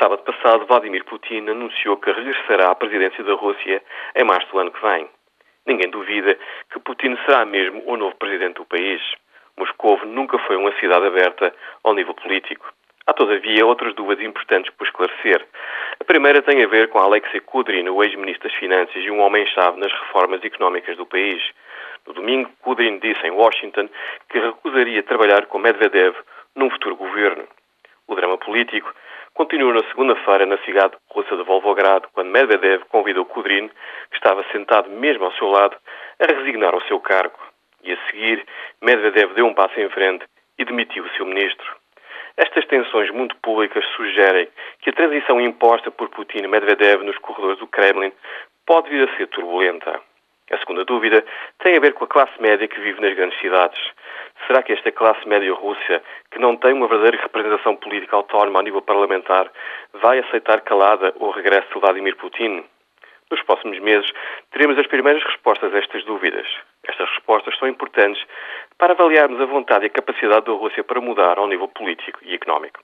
[0.00, 3.82] sábado passado, Vladimir Putin anunciou que regressará à presidência da Rússia
[4.16, 5.06] em março do ano que vem.
[5.66, 6.38] Ninguém duvida
[6.72, 9.02] que Putin será mesmo o novo presidente do país.
[9.58, 12.72] Moscou nunca foi uma cidade aberta ao nível político.
[13.06, 15.46] Há, todavia, outras dúvidas importantes por esclarecer.
[16.00, 19.78] A primeira tem a ver com Alexei Kudrin, o ex-ministro das Finanças e um homem-chave
[19.78, 21.42] nas reformas económicas do país.
[22.06, 23.90] No domingo, Kudrin disse em Washington
[24.30, 26.16] que recusaria trabalhar com Medvedev
[26.56, 27.44] num futuro governo.
[28.08, 28.92] O drama político
[29.40, 33.68] continuou na segunda-feira na cidade russa de Volgogrado, quando Medvedev convidou Kudrin,
[34.10, 35.74] que estava sentado mesmo ao seu lado,
[36.20, 37.38] a resignar o seu cargo.
[37.82, 38.44] E a seguir,
[38.82, 40.26] Medvedev deu um passo em frente
[40.58, 41.74] e demitiu o seu ministro.
[42.36, 44.46] Estas tensões muito públicas sugerem
[44.82, 48.12] que a transição imposta por Putin e Medvedev nos corredores do Kremlin
[48.66, 50.02] pode vir a ser turbulenta.
[50.50, 51.24] A segunda dúvida
[51.60, 53.80] tem a ver com a classe média que vive nas grandes cidades.
[54.50, 58.62] Será que esta classe média russa, que não tem uma verdadeira representação política autónoma a
[58.64, 59.48] nível parlamentar,
[60.02, 62.64] vai aceitar calada o regresso de Vladimir Putin?
[63.30, 64.10] Nos próximos meses,
[64.50, 66.48] teremos as primeiras respostas a estas dúvidas.
[66.82, 68.20] Estas respostas são importantes
[68.76, 72.34] para avaliarmos a vontade e a capacidade da Rússia para mudar ao nível político e
[72.34, 72.80] económico.